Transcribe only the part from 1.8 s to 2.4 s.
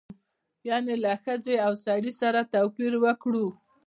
سړي سره